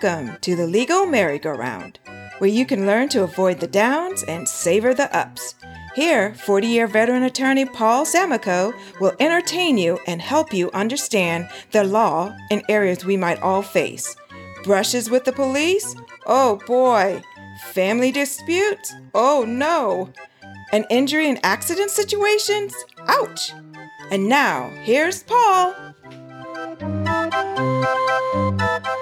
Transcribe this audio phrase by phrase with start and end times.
[0.00, 1.98] Welcome to the Legal Merry-Go-Round,
[2.38, 5.56] where you can learn to avoid the downs and savor the ups.
[5.96, 11.82] Here, 40 year veteran attorney Paul Samakow will entertain you and help you understand the
[11.82, 14.14] law in areas we might all face.
[14.62, 15.96] Brushes with the police?
[16.26, 17.20] Oh boy.
[17.72, 18.94] Family disputes?
[19.14, 20.12] Oh no.
[20.72, 22.72] An injury and accident situations?
[23.08, 23.52] Ouch.
[24.12, 25.74] And now, here's Paul.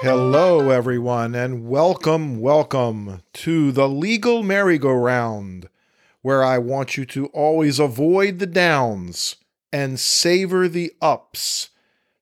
[0.02, 5.68] Hello, everyone, and welcome, welcome to the Legal Merry-Go-Round,
[6.22, 9.36] where I want you to always avoid the downs
[9.72, 11.70] and savor the ups,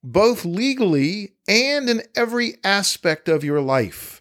[0.02, 4.20] both legally and in every aspect of your life.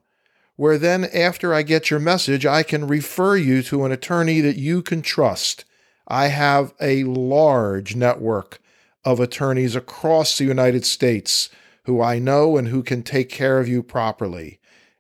[0.56, 4.58] where then after I get your message, I can refer you to an attorney that
[4.58, 5.66] you can trust.
[6.08, 8.60] I have a large network
[9.04, 11.50] of attorneys across the United States
[11.86, 14.60] who I know and who can take care of you properly.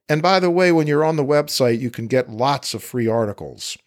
[0.09, 3.07] And by the way, when you're on the website, you can get lots of free
[3.07, 3.77] articles.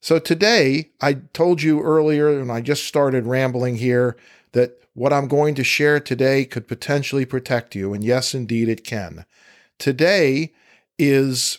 [0.00, 4.16] So today, I told you earlier, and I just started rambling here,
[4.52, 7.92] that what I'm going to share today could potentially protect you.
[7.92, 9.26] And yes, indeed, it can.
[9.78, 10.52] Today,
[10.98, 11.58] is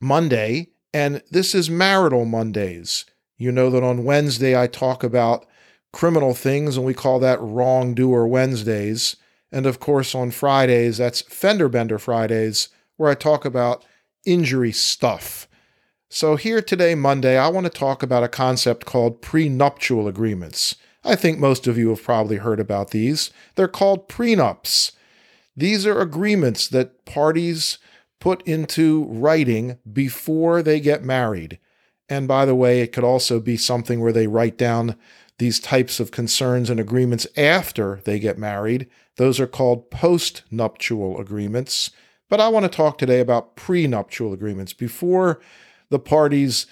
[0.00, 3.04] Monday, and this is Marital Mondays.
[3.38, 5.46] You know that on Wednesday I talk about
[5.92, 9.16] criminal things, and we call that Wrongdoer Wednesdays.
[9.50, 13.84] And of course, on Fridays, that's Fender Bender Fridays, where I talk about
[14.24, 15.48] injury stuff.
[16.08, 20.76] So, here today, Monday, I want to talk about a concept called prenuptial agreements.
[21.04, 23.30] I think most of you have probably heard about these.
[23.56, 24.92] They're called prenups.
[25.56, 27.78] These are agreements that parties
[28.22, 31.58] put into writing before they get married.
[32.08, 34.94] And by the way, it could also be something where they write down
[35.38, 38.88] these types of concerns and agreements after they get married.
[39.16, 41.90] Those are called post nuptial agreements.
[42.30, 45.40] But I want to talk today about prenuptial agreements before
[45.90, 46.68] the parties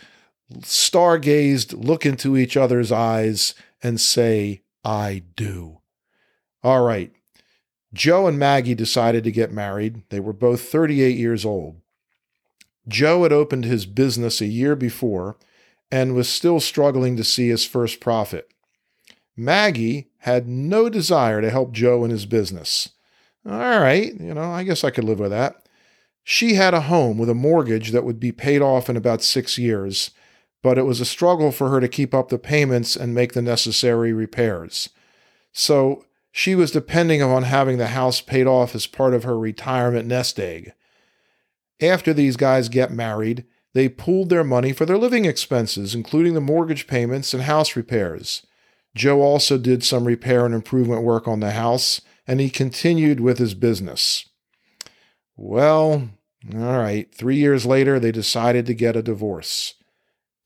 [0.61, 5.81] stargazed, look into each other's eyes, and say, I do.
[6.63, 7.13] All right.
[7.93, 10.03] Joe and Maggie decided to get married.
[10.11, 11.81] They were both 38 years old.
[12.87, 15.37] Joe had opened his business a year before
[15.91, 18.49] and was still struggling to see his first profit.
[19.37, 22.91] Maggie had no desire to help Joe in his business.
[23.47, 25.67] All right, you know, I guess I could live with that.
[26.23, 29.57] She had a home with a mortgage that would be paid off in about six
[29.57, 30.11] years,
[30.63, 33.43] but it was a struggle for her to keep up the payments and make the
[33.43, 34.91] necessary repairs.
[35.53, 40.07] So she was depending on having the house paid off as part of her retirement
[40.07, 40.73] nest egg.
[41.81, 46.41] After these guys get married, they pooled their money for their living expenses, including the
[46.41, 48.47] mortgage payments and house repairs.
[48.95, 53.39] Joe also did some repair and improvement work on the house, and he continued with
[53.39, 54.29] his business.
[55.37, 56.11] Well,
[56.55, 59.75] all right, three years later, they decided to get a divorce.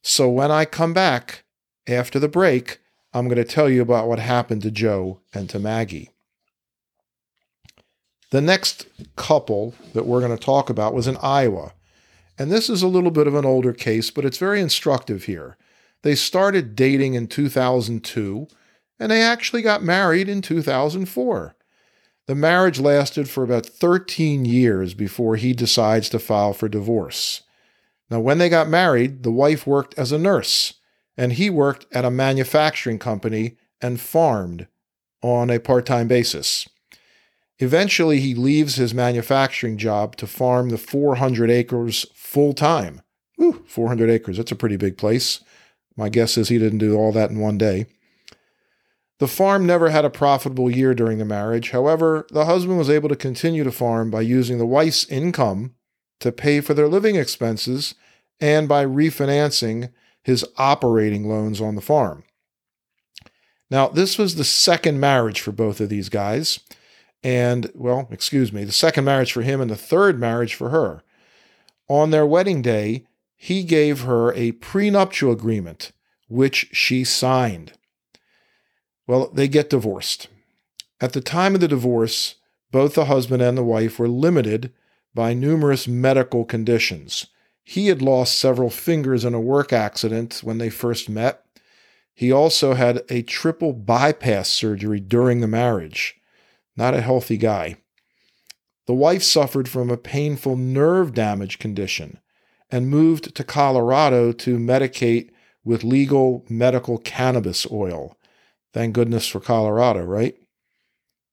[0.03, 1.45] So when I come back
[1.87, 2.81] after the break,
[3.15, 6.11] I'm going to tell you about what happened to Joe and to Maggie.
[8.31, 11.75] The next couple that we're going to talk about was in Iowa.
[12.37, 15.57] And this is a little bit of an older case, but it's very instructive here.
[16.03, 18.49] They started dating in 2002,
[18.99, 21.55] and they actually got married in 2004.
[22.27, 27.43] The marriage lasted for about 13 years before he decides to file for divorce.
[28.11, 30.75] Now, when they got married, the wife worked as a nurse
[31.17, 34.67] and he worked at a manufacturing company and farmed
[35.23, 36.69] on a part time basis.
[37.59, 43.01] Eventually, he leaves his manufacturing job to farm the 400 acres full time.
[43.67, 45.43] 400 acres, that's a pretty big place.
[45.97, 47.87] My guess is he didn't do all that in one day.
[49.21, 51.71] The farm never had a profitable year during the marriage.
[51.71, 55.75] However, the husband was able to continue to farm by using the wife's income
[56.21, 57.95] to pay for their living expenses
[58.41, 59.93] and by refinancing
[60.25, 62.25] his operating loans on the farm.
[63.71, 66.61] Now, this was the second marriage for both of these guys.
[67.23, 71.03] And, well, excuse me, the second marriage for him and the third marriage for her.
[71.89, 73.07] On their wedding day,
[73.37, 75.93] he gave her a prenuptial agreement
[76.29, 77.73] which she signed.
[79.07, 80.29] Well, they get divorced.
[81.01, 82.37] At the time of the divorce,
[82.71, 84.73] both the husband and the wife were limited
[85.15, 87.27] by numerous medical conditions.
[87.65, 91.45] He had lost several fingers in a work accident when they first met.
[92.15, 96.17] He also had a triple bypass surgery during the marriage.
[96.77, 97.79] Not a healthy guy.
[98.87, 102.21] The wife suffered from a painful nerve damage condition
[102.71, 105.31] and moved to Colorado to medicate
[105.65, 108.17] with legal medical cannabis oil.
[108.73, 110.37] Thank goodness for Colorado, right?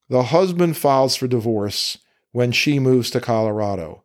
[0.08, 1.98] The husband files for divorce
[2.32, 4.04] when she moves to Colorado.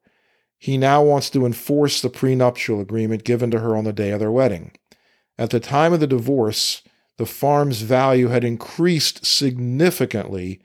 [0.58, 4.20] He now wants to enforce the prenuptial agreement given to her on the day of
[4.20, 4.72] their wedding.
[5.38, 6.82] At the time of the divorce,
[7.18, 10.60] the farm's value had increased significantly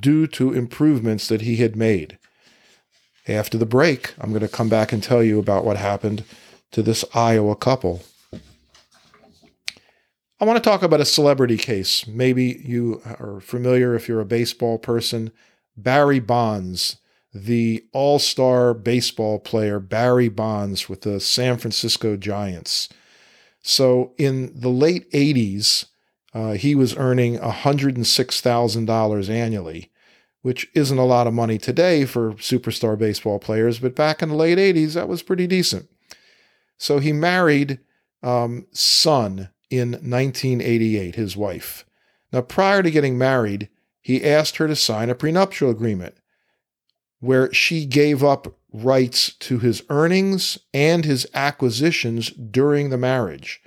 [0.00, 2.18] due to improvements that he had made.
[3.26, 6.24] After the break, I'm going to come back and tell you about what happened
[6.72, 8.02] to this Iowa couple.
[10.40, 12.06] I want to talk about a celebrity case.
[12.06, 15.32] Maybe you are familiar if you're a baseball person.
[15.76, 16.96] Barry Bonds,
[17.34, 22.88] the all star baseball player, Barry Bonds with the San Francisco Giants.
[23.62, 25.86] So in the late 80s,
[26.34, 29.90] uh, he was earning $106,000 annually,
[30.42, 34.34] which isn't a lot of money today for superstar baseball players, but back in the
[34.34, 35.88] late 80s, that was pretty decent.
[36.78, 37.80] So he married
[38.22, 41.84] um, Sun in 1988, his wife.
[42.32, 43.68] Now, prior to getting married,
[44.00, 46.16] he asked her to sign a prenuptial agreement
[47.20, 53.60] where she gave up rights to his earnings and his acquisitions during the marriage.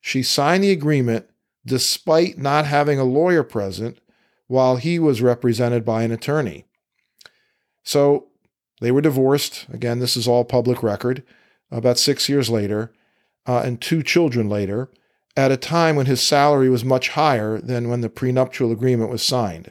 [0.00, 1.26] She signed the agreement
[1.64, 3.98] despite not having a lawyer present
[4.46, 6.64] while he was represented by an attorney.
[7.84, 8.28] So
[8.80, 9.66] they were divorced.
[9.72, 11.22] Again, this is all public record.
[11.70, 12.92] About six years later,
[13.46, 14.90] uh, and two children later,
[15.36, 19.22] at a time when his salary was much higher than when the prenuptial agreement was
[19.22, 19.70] signed.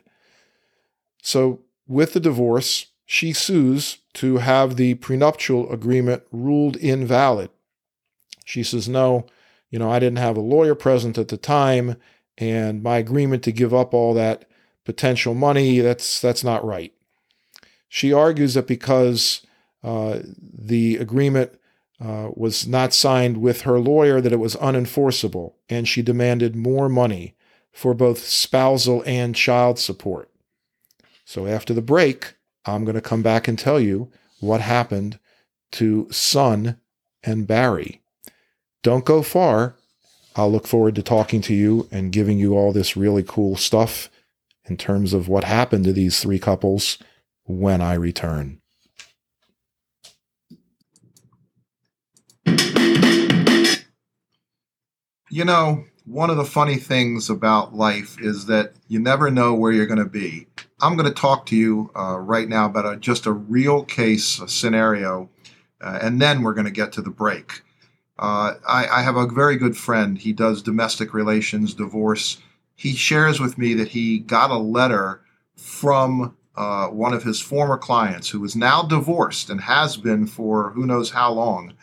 [1.21, 7.49] So, with the divorce, she sues to have the prenuptial agreement ruled invalid.
[8.45, 9.25] She says, No,
[9.71, 11.95] you know, I didn't have a lawyer present at the time,
[12.37, 14.45] and my agreement to give up all that
[14.85, 16.93] potential money, that's, that's not right.
[17.87, 19.41] She argues that because
[19.83, 21.59] uh, the agreement
[21.99, 26.87] uh, was not signed with her lawyer that it was unenforceable, and she demanded more
[26.87, 27.35] money
[27.71, 30.29] for both spousal and child support.
[31.25, 32.35] So after the break,
[32.69, 35.19] I'm going to come back and tell you what happened
[35.73, 36.79] to Sun
[37.23, 38.01] and Barry.
[38.83, 39.75] Don't go far.
[40.35, 44.09] I'll look forward to talking to you and giving you all this really cool stuff
[44.65, 46.97] in terms of what happened to these three couples
[47.43, 48.61] when I return.
[55.31, 59.71] You know, one of the funny things about life is that you never know where
[59.71, 60.47] you're going to be.
[60.81, 64.39] I'm going to talk to you uh, right now about a, just a real case
[64.39, 65.29] a scenario,
[65.79, 67.61] uh, and then we're going to get to the break.
[68.17, 70.17] Uh, I, I, have a very good friend.
[70.17, 72.41] He does domestic relations, divorce.
[72.75, 75.21] He shares with me that he got a letter
[75.55, 80.71] from uh, one of his former clients who is now divorced and has been for
[80.71, 81.75] who knows how long.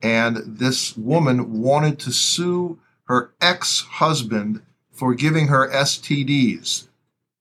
[0.00, 2.78] And this woman wanted to sue
[3.12, 6.88] her ex husband for giving her STDs.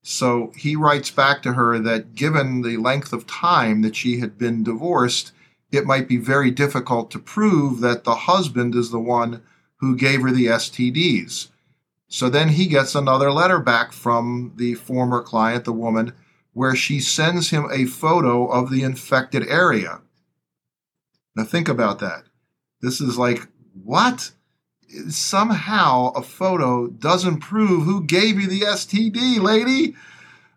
[0.03, 4.37] So he writes back to her that given the length of time that she had
[4.37, 5.31] been divorced,
[5.71, 9.43] it might be very difficult to prove that the husband is the one
[9.77, 11.47] who gave her the STDs.
[12.09, 16.11] So then he gets another letter back from the former client, the woman,
[16.51, 20.01] where she sends him a photo of the infected area.
[21.33, 22.23] Now think about that.
[22.81, 23.47] This is like,
[23.85, 24.31] what?
[25.09, 29.95] Somehow a photo doesn't prove who gave you the STD, lady.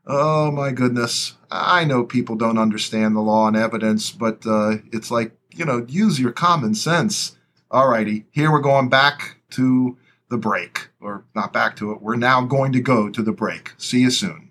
[0.07, 1.35] Oh my goodness.
[1.50, 5.87] I know people don't understand the law and evidence, but uh, it's like, you know,
[5.88, 7.37] use your common sense.
[7.71, 9.97] Alrighty, here we're going back to
[10.31, 12.03] the break, or not back to it.
[12.03, 13.73] We're now going to go to the break.
[13.79, 14.50] See you soon.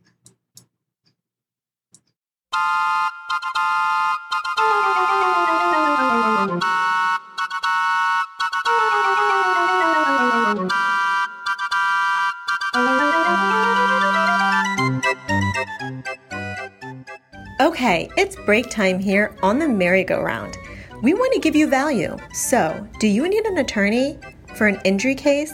[17.59, 20.57] Okay, it's break time here on the merry-go-round.
[21.01, 22.17] We want to give you value.
[22.33, 24.19] So, do you need an attorney
[24.55, 25.53] for an injury case,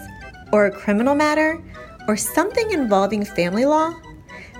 [0.51, 1.63] or a criminal matter,
[2.07, 3.93] or something involving family law?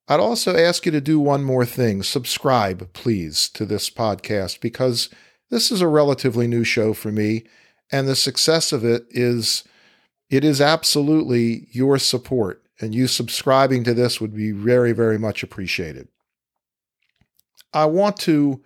[0.09, 2.03] I'd also ask you to do one more thing.
[2.03, 5.09] Subscribe, please, to this podcast because
[5.51, 7.45] this is a relatively new show for me,
[7.91, 9.65] and the success of it is
[10.29, 15.43] it is absolutely your support, and you subscribing to this would be very, very much
[15.43, 16.09] appreciated.
[17.73, 18.63] I want to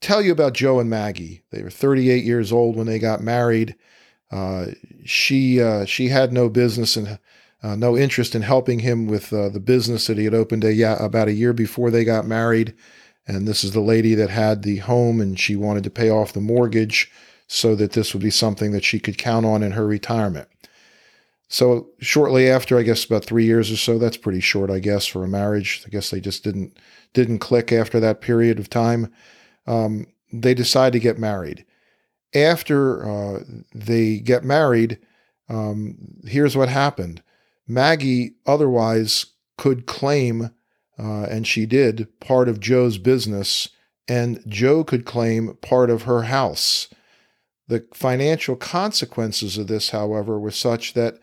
[0.00, 1.42] tell you about Joe and Maggie.
[1.50, 3.76] They were 38 years old when they got married.
[4.30, 4.66] Uh,
[5.04, 7.18] she uh, she had no business and
[7.62, 10.72] uh, no interest in helping him with uh, the business that he had opened a,
[10.72, 12.74] yeah, about a year before they got married.
[13.26, 16.32] And this is the lady that had the home, and she wanted to pay off
[16.32, 17.10] the mortgage
[17.46, 20.48] so that this would be something that she could count on in her retirement.
[21.52, 25.06] So shortly after, I guess about three years or so, that's pretty short, I guess,
[25.06, 25.82] for a marriage.
[25.84, 26.78] I guess they just didn't
[27.12, 29.12] didn't click after that period of time.
[29.66, 31.66] Um, they decide to get married.
[32.34, 33.40] After uh,
[33.74, 34.98] they get married,
[35.50, 37.22] um, here's what happened.
[37.68, 39.26] Maggie otherwise
[39.58, 40.52] could claim,
[40.98, 43.68] uh, and she did, part of Joe's business,
[44.08, 46.88] and Joe could claim part of her house.
[47.68, 51.18] The financial consequences of this, however, were such that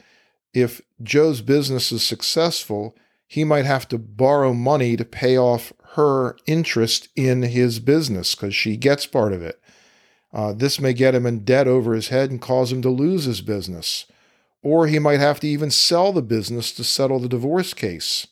[0.53, 2.95] if Joe's business is successful,
[3.27, 8.55] he might have to borrow money to pay off her interest in his business because
[8.55, 9.61] she gets part of it.
[10.33, 13.25] Uh, this may get him in debt over his head and cause him to lose
[13.25, 14.05] his business.
[14.61, 18.27] Or he might have to even sell the business to settle the divorce case.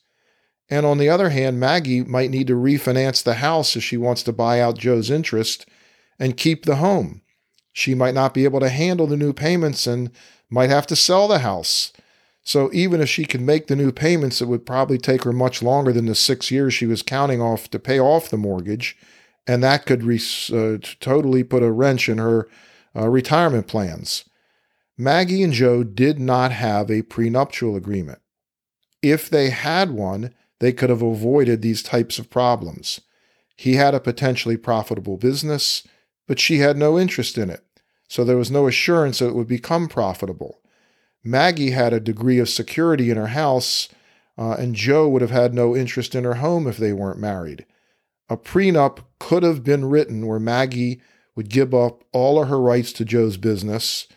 [0.69, 4.21] And on the other hand, Maggie might need to refinance the house if she wants
[4.23, 5.65] to buy out Joe's interest
[6.19, 7.21] and keep the home.
[7.71, 10.11] She might not be able to handle the new payments and
[10.49, 11.93] might have to sell the house.
[12.47, 15.61] So even if she could make the new payments, it would probably take her much
[15.61, 18.95] longer than the six years she was counting off to pay off the mortgage.
[19.45, 20.21] And that could re-
[20.53, 22.47] uh, totally put a wrench in her
[22.95, 24.23] uh, retirement plans.
[24.97, 28.19] Maggie and Joe did not have a prenuptial agreement.
[29.01, 33.01] If they had one, they could have avoided these types of problems.
[33.57, 35.85] He had a potentially profitable business,
[36.29, 37.65] but she had no interest in it,
[38.07, 40.61] so there was no assurance that it would become profitable.
[41.29, 43.89] Maggie had a degree of security in her house,
[44.37, 47.65] uh, and Joe would have had no interest in her home if they weren't married.
[48.29, 51.01] A prenup could have been written where Maggie
[51.35, 54.07] would give up all of her rights to Joe's business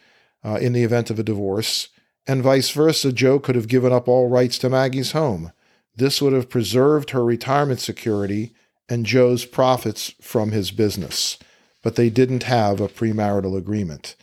[0.45, 1.89] uh, in the event of a divorce,
[2.27, 3.13] and vice versa.
[3.13, 5.53] Joe could have given up all rights to Maggie's home.
[5.97, 8.55] This would have preserved her retirement security
[8.89, 11.39] and Joe's profits from his business.
[11.83, 14.17] But they didn't have a premarital agreement.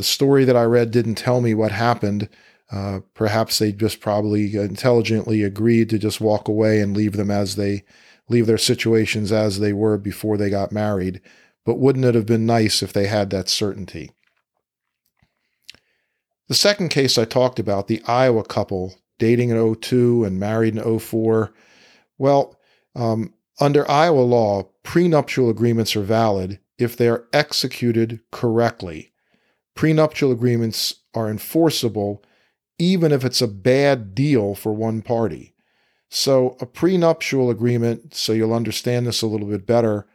[0.00, 2.30] The story that I read didn't tell me what happened.
[2.72, 7.56] Uh, perhaps they just probably intelligently agreed to just walk away and leave them as
[7.56, 7.84] they
[8.26, 11.20] leave their situations as they were before they got married.
[11.66, 14.10] But wouldn't it have been nice if they had that certainty?
[16.48, 20.98] The second case I talked about, the Iowa couple dating in 02 and married in
[20.98, 21.52] 04,
[22.16, 22.58] well,
[22.94, 29.09] um, under Iowa law, prenuptial agreements are valid if they are executed correctly
[29.80, 32.22] prenuptial agreements are enforceable
[32.78, 35.54] even if it's a bad deal for one party.
[36.10, 40.06] So, a prenuptial agreement, so you'll understand this a little bit better,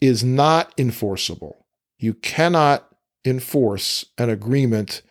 [0.00, 1.66] is not enforceable.
[2.00, 2.88] You cannot
[3.24, 5.02] enforce an agreement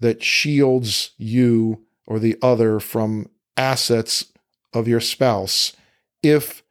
[0.00, 4.32] that shields you or the other from assets
[4.72, 5.74] of your spouse
[6.22, 6.62] if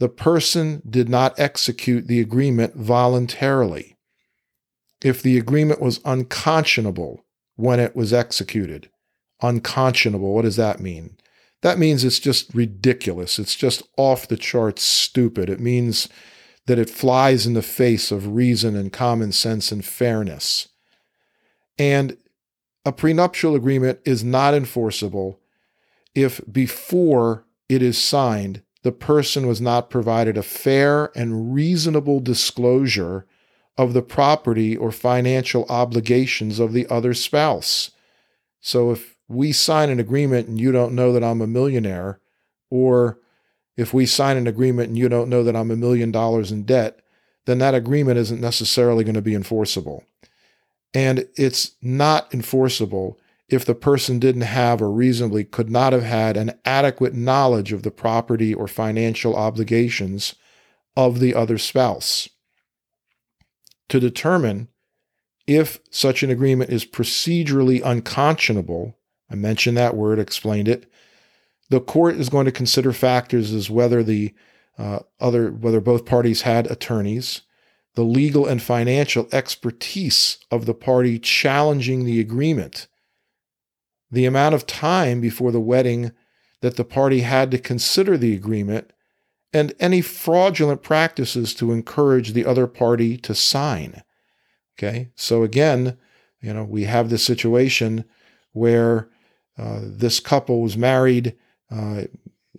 [0.00, 3.91] the person did not execute the agreement voluntarily,
[5.02, 7.24] if the agreement was unconscionable
[7.56, 8.90] when it was executed.
[9.40, 11.16] Unconscionable, what does that mean?
[11.62, 13.38] That means it's just ridiculous.
[13.38, 15.48] It's just off the charts stupid.
[15.48, 16.08] It means
[16.66, 20.68] that it flies in the face of reason and common sense and fairness.
[21.78, 22.16] And
[22.84, 25.40] a prenuptial agreement is not enforceable
[26.14, 33.26] if before it is signed, the person was not provided a fair and reasonable disclosure
[33.76, 37.90] of the property or financial obligations of the other spouse.
[38.60, 42.20] So if we sign an agreement and you don't know that I'm a millionaire,
[42.70, 43.18] or
[43.76, 46.64] if we sign an agreement and you don't know that I'm a million dollars in
[46.64, 47.00] debt,
[47.46, 50.04] then that agreement isn't necessarily going to be enforceable.
[50.94, 56.36] And it's not enforceable if the person didn't have or reasonably could not have had
[56.36, 60.34] an adequate knowledge of the property or financial obligations
[60.96, 62.28] of the other spouse.
[63.88, 64.68] To determine
[65.46, 68.96] if such an agreement is procedurally unconscionable,
[69.30, 70.90] I mentioned that word, explained it,
[71.68, 74.34] the court is going to consider factors as whether the
[74.78, 77.42] uh, other whether both parties had attorneys,
[77.94, 82.88] the legal and financial expertise of the party challenging the agreement,
[84.10, 86.12] the amount of time before the wedding
[86.60, 88.92] that the party had to consider the agreement,
[89.52, 94.02] and any fraudulent practices to encourage the other party to sign.
[94.78, 95.98] Okay, so again,
[96.40, 98.04] you know, we have this situation
[98.52, 99.08] where
[99.58, 101.34] uh, this couple was married,
[101.70, 102.02] uh,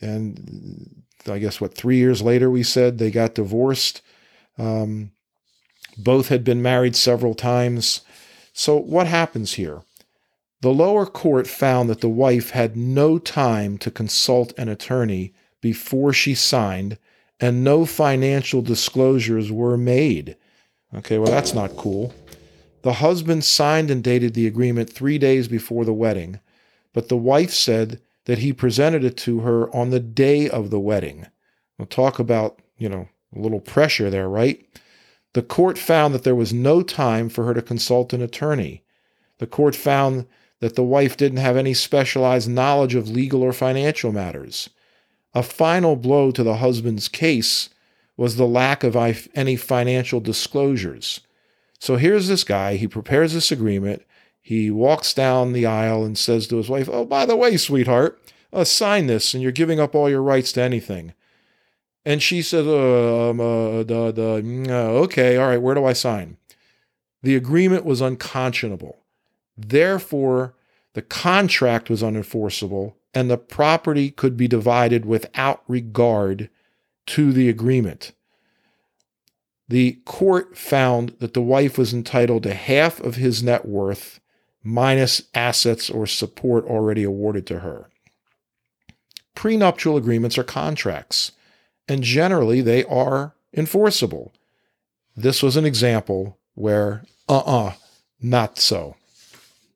[0.02, 4.02] and I guess what, three years later, we said they got divorced.
[4.58, 5.12] Um,
[5.98, 8.02] both had been married several times.
[8.54, 9.82] So, what happens here?
[10.62, 16.12] The lower court found that the wife had no time to consult an attorney before
[16.12, 16.98] she signed,
[17.40, 20.36] and no financial disclosures were made.
[20.94, 22.14] Okay, well, that's not cool.
[22.82, 26.42] The husband signed and dated the agreement three days before the wedding,
[26.92, 30.82] but the wife said that he presented it to her on the day of the
[30.82, 31.28] wedding.
[31.78, 34.64] We'll talk about, you know, a little pressure there, right?
[35.32, 38.84] The court found that there was no time for her to consult an attorney.
[39.40, 40.28] The court found
[40.60, 44.70] that the wife didn't have any specialized knowledge of legal or financial matters.
[45.34, 47.70] A final blow to the husband's case
[48.16, 48.96] was the lack of
[49.34, 51.22] any financial disclosures.
[51.80, 54.04] So here's this guy, he prepares this agreement,
[54.42, 58.22] he walks down the aisle and says to his wife, Oh, by the way, sweetheart,
[58.52, 61.14] uh, sign this and you're giving up all your rights to anything.
[62.06, 65.94] And she says, uh, um, uh, the, mm, uh, okay, all right, where do I
[65.94, 66.38] sign?
[67.22, 68.98] The agreement was unconscionable.
[69.58, 70.56] Therefore,
[70.94, 76.50] the contract was unenforceable and the property could be divided without regard
[77.06, 78.14] to the agreement.
[79.68, 84.20] The court found that the wife was entitled to half of his net worth
[84.64, 87.90] minus assets or support already awarded to her.
[89.36, 91.32] Prenuptial agreements are contracts,
[91.88, 94.34] and generally they are enforceable.
[95.16, 97.74] This was an example where, uh uh-uh, uh,
[98.22, 98.96] not so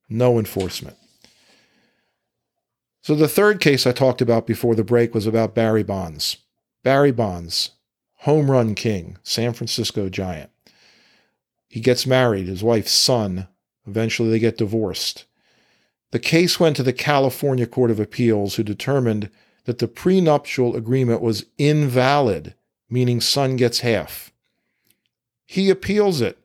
[0.09, 0.95] no enforcement.
[3.07, 6.39] So the third case I talked about before the break was about Barry Bonds.
[6.83, 7.71] Barry Bonds,
[8.15, 10.49] home run king, San Francisco Giant.
[11.69, 13.47] He gets married, his wife's Sun.
[13.87, 15.23] Eventually they get divorced.
[16.11, 19.29] The case went to the California Court of Appeals, who determined
[19.63, 22.55] that the prenuptial agreement was invalid,
[22.89, 24.33] meaning Sun gets half.
[25.45, 26.37] He appeals it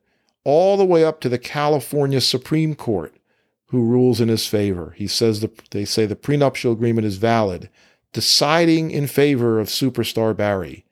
[0.45, 3.13] all the way up to the California Supreme Court,
[3.73, 4.95] who rules in his favor.
[4.99, 7.71] He says the, they say the prenuptial agreement is valid,
[8.13, 10.85] deciding in favor of superstar Barry.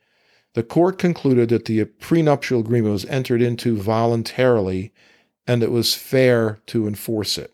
[0.55, 4.93] The court concluded that the prenuptial agreement was entered into voluntarily
[5.47, 7.53] and it was fair to enforce it.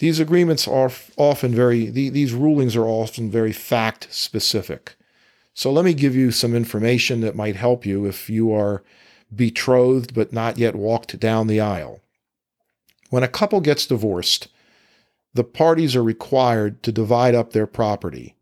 [0.00, 4.96] These agreements are often very, these rulings are often very fact specific.
[5.54, 8.82] So let me give you some information that might help you if you are
[9.34, 12.02] betrothed but not yet walked down the aisle.
[13.10, 14.48] When a couple gets divorced,
[15.34, 18.36] the parties are required to divide up their property.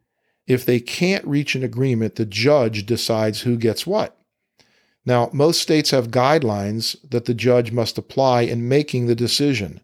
[0.46, 4.16] If they can't reach an agreement, the judge decides who gets what.
[5.04, 9.80] Now, most states have guidelines that the judge must apply in making the decision.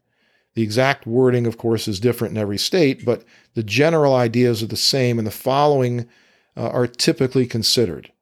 [0.54, 4.66] The exact wording, of course, is different in every state, but the general ideas are
[4.66, 6.06] the same, and the following
[6.56, 8.12] uh, are typically considered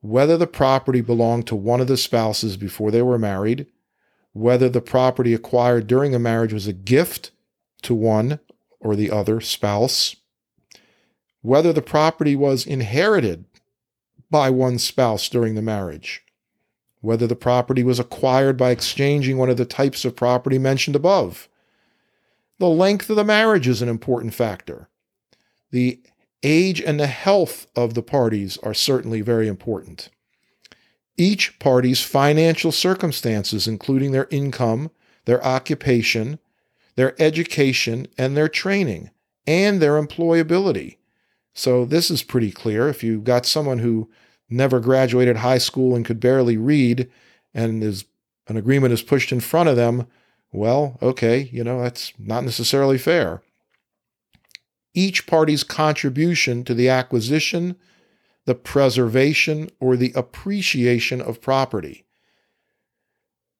[0.00, 3.66] whether the property belonged to one of the spouses before they were married,
[4.32, 7.30] whether the property acquired during the marriage was a gift
[7.82, 8.40] to one
[8.78, 10.16] or the other spouse,
[11.42, 13.44] whether the property was inherited
[14.30, 16.22] by one spouse during the marriage,
[17.00, 21.48] whether the property was acquired by exchanging one of the types of property mentioned above.
[22.58, 24.88] The length of the marriage is an important factor.
[25.70, 26.00] The
[26.42, 30.10] age and the health of the parties are certainly very important.
[31.20, 34.90] Each party's financial circumstances, including their income,
[35.26, 36.38] their occupation,
[36.96, 39.10] their education, and their training,
[39.46, 40.96] and their employability.
[41.52, 42.88] So, this is pretty clear.
[42.88, 44.08] If you've got someone who
[44.48, 47.10] never graduated high school and could barely read,
[47.52, 48.06] and is
[48.48, 50.06] an agreement is pushed in front of them,
[50.52, 53.42] well, okay, you know, that's not necessarily fair.
[54.94, 57.76] Each party's contribution to the acquisition,
[58.46, 62.04] the preservation, or the appreciation of property.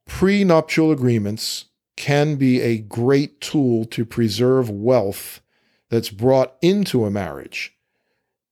[0.07, 1.67] Prenuptial agreements
[1.97, 5.41] can be a great tool to preserve wealth
[5.91, 7.77] that's brought into a marriage.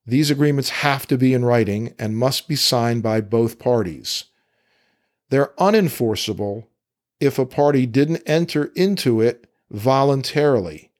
[0.06, 4.24] These agreements have to be in writing and must be signed by both parties.
[5.30, 6.66] They're unenforceable
[7.20, 10.90] if a party didn't enter into it voluntarily,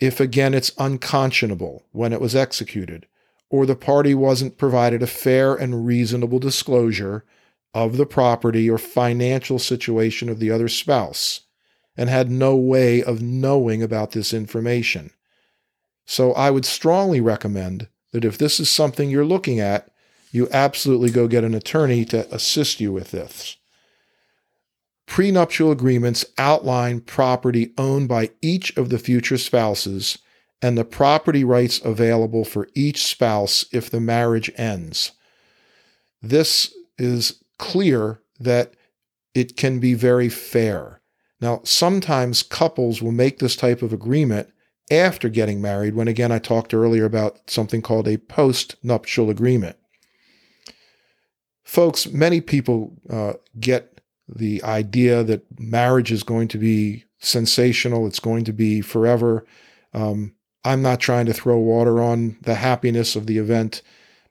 [0.00, 3.06] if again it's unconscionable when it was executed,
[3.50, 7.24] or the party wasn't provided a fair and reasonable disclosure
[7.72, 11.40] of the property or financial situation of the other spouse,
[11.96, 15.10] and had no way of knowing about this information.
[16.06, 19.90] So I would strongly recommend that if this is something you're looking at,
[20.30, 23.56] you absolutely go get an attorney to assist you with this.
[25.06, 30.18] Prenuptial agreements outline property owned by each of the future spouses
[30.64, 35.12] and the property rights available for each spouse if the marriage ends.
[36.22, 38.72] This is clear that
[39.34, 41.02] it can be very fair.
[41.38, 44.48] Now, sometimes couples will make this type of agreement
[44.90, 49.76] after getting married, when again I talked earlier about something called a post nuptial agreement.
[51.62, 58.18] Folks, many people uh, get the idea that marriage is going to be sensational, it's
[58.18, 59.44] going to be forever.
[59.92, 60.33] Um,
[60.64, 63.82] I'm not trying to throw water on the happiness of the event,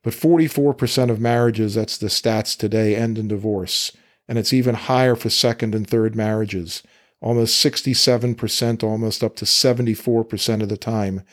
[0.01, 3.91] but 44% of marriages, that's the stats today, end in divorce.
[4.27, 6.81] And it's even higher for second and third marriages.
[7.21, 11.23] Almost 67%, almost up to 74% of the time,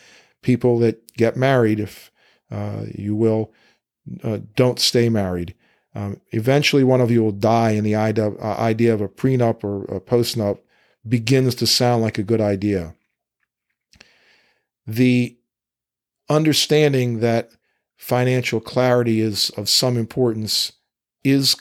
[0.42, 2.12] people that get married, if
[2.50, 3.52] uh, you will,
[4.22, 5.54] uh, don't stay married.
[5.94, 9.64] Um, eventually, one of you will die, and the idea, uh, idea of a prenup
[9.64, 10.58] or a postnup
[11.06, 12.94] begins to sound like a good idea.
[14.90, 15.38] The
[16.28, 17.50] understanding that
[17.96, 20.72] financial clarity is of some importance
[21.22, 21.54] is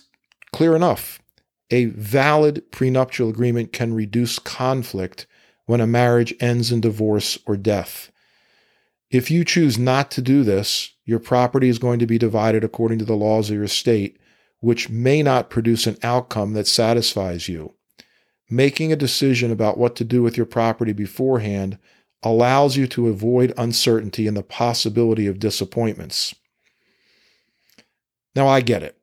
[0.52, 1.22] clear enough.
[1.70, 5.28] A valid prenuptial agreement can reduce conflict
[5.68, 8.12] when a marriage ends in divorce or death.
[9.12, 12.98] If you choose not to do this, your property is going to be divided according
[12.98, 14.18] to the laws of your state,
[14.60, 17.76] which may not produce an outcome that satisfies you.
[18.50, 21.78] Making a decision about what to do with your property beforehand
[22.24, 26.36] allows you to avoid uncertainty and the possibility of disappointments.
[28.36, 28.98] Now, I get it.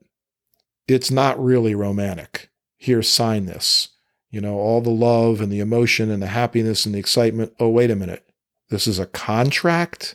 [0.87, 2.51] It's not really romantic.
[2.77, 3.89] Here, sign this.
[4.31, 7.55] You know, all the love and the emotion and the happiness and the excitement.
[7.59, 8.29] Oh, wait a minute.
[8.69, 10.15] This is a contract?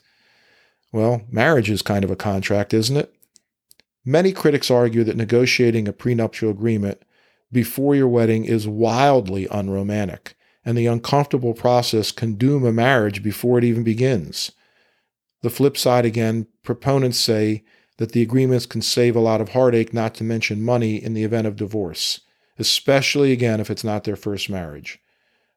[0.92, 3.14] Well, marriage is kind of a contract, isn't it?
[4.04, 7.02] Many critics argue that negotiating a prenuptial agreement
[7.52, 13.58] before your wedding is wildly unromantic, and the uncomfortable process can doom a marriage before
[13.58, 14.52] it even begins.
[15.42, 17.64] The flip side again, proponents say
[17.98, 21.24] that the agreements can save a lot of heartache, not to mention money, in the
[21.24, 22.22] event of divorce,
[22.60, 25.00] especially again if it's not their first marriage.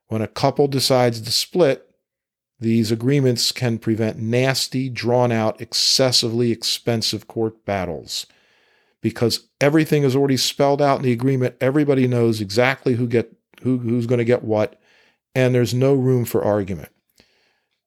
[0.09, 1.89] When a couple decides to split,
[2.61, 8.27] these agreements can prevent nasty, drawn out, excessively expensive court battles
[9.01, 11.57] because everything is already spelled out in the agreement.
[11.61, 14.81] Everybody knows exactly who get who, who's going to get what,
[15.35, 16.91] and there's no room for argument.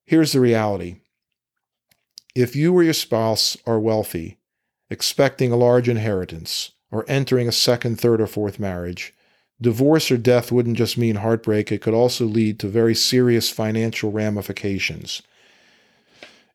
[0.04, 1.00] Here's the reality.
[2.34, 4.38] If you or your spouse are wealthy,
[4.90, 9.14] expecting a large inheritance, or entering a second, third, or fourth marriage,
[9.60, 14.10] divorce or death wouldn't just mean heartbreak, it could also lead to very serious financial
[14.10, 15.22] ramifications.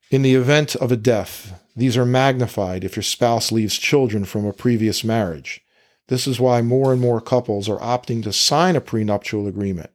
[0.10, 4.46] In the event of a death, these are magnified if your spouse leaves children from
[4.46, 5.62] a previous marriage.
[6.08, 9.90] This is why more and more couples are opting to sign a prenuptial agreement.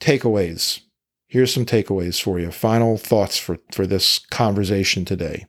[0.00, 0.80] Takeaways.
[1.26, 2.50] Here's some takeaways for you.
[2.50, 5.46] Final thoughts for, for this conversation today.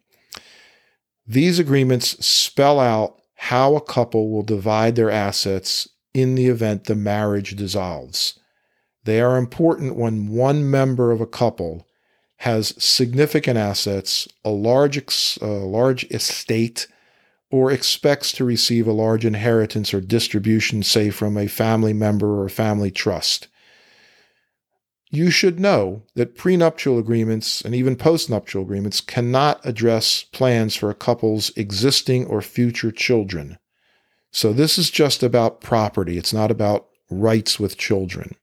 [1.26, 6.96] These agreements spell out how a couple will divide their assets in the event the
[6.96, 8.38] marriage dissolves.
[9.06, 11.88] They are important when one member of a couple
[12.38, 14.98] has significant assets, a large,
[15.42, 16.88] a large estate,
[17.52, 22.50] or expects to receive a large inheritance or distribution, say from a family member or
[22.50, 23.48] family trust.
[25.12, 30.96] You should know that prenuptial agreements and even postnuptial agreements cannot address plans for a
[30.96, 33.58] couple's existing or future children.
[34.32, 36.18] So this is just about property.
[36.18, 38.36] It's not about rights with children.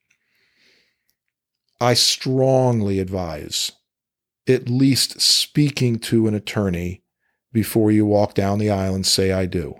[1.80, 3.72] I strongly advise
[4.48, 7.02] at least speaking to an attorney
[7.52, 9.74] before you walk down the aisle and say, I do.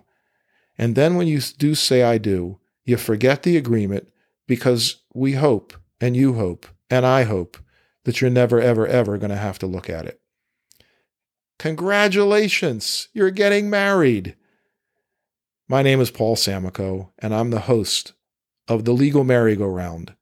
[0.78, 4.08] And then when you do say, I do, you forget the agreement
[4.46, 7.58] because we hope, and you hope, and I hope
[8.04, 10.20] that you're never, ever, ever going to have to look at it.
[11.58, 14.36] Congratulations, you're getting married.
[15.68, 18.12] My name is Paul Samakow, and I'm the host
[18.68, 20.14] of the Legal Merry-Go-Round,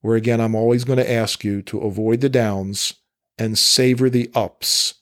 [0.00, 2.94] where again, I'm always going to ask you to avoid the downs
[3.36, 4.94] and savor the ups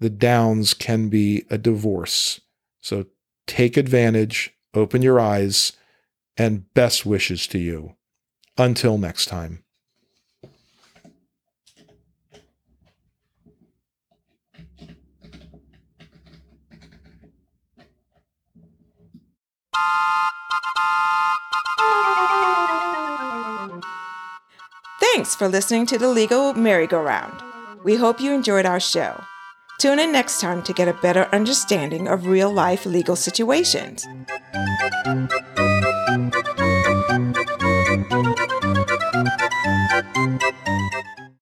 [0.00, 2.40] the downs can be a divorce.
[2.80, 3.06] So
[3.46, 5.72] take advantage, open your eyes,
[6.36, 7.96] and best wishes to you.
[8.56, 9.64] Until next time.
[25.00, 27.42] Thanks for listening to the Legal Merry-Go-Round.
[27.84, 29.20] We hope you enjoyed our show.
[29.78, 34.06] Tune in next time to get a better understanding of real life legal situations.